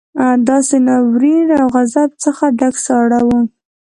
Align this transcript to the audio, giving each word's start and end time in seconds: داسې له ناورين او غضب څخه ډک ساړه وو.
داسې 0.49 0.75
له 0.79 0.83
ناورين 0.87 1.47
او 1.61 1.67
غضب 1.75 2.09
څخه 2.23 2.43
ډک 2.59 2.75
ساړه 2.85 3.19
وو. 3.27 3.39